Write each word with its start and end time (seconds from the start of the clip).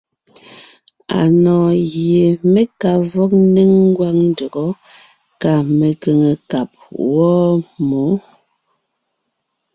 Anɔ̀ɔn 1.19 1.77
gie 1.91 2.23
mé 2.53 2.61
ka 2.81 2.91
vɔg 3.13 3.31
ńnéŋ 3.45 3.69
ngwáŋ 3.89 4.15
ndÿɔgɔ́ 4.29 4.69
kà 5.41 5.51
mekʉ̀ŋekab 5.77 6.69
wɔ́ɔ 7.13 7.47
mǒ. 7.89 8.03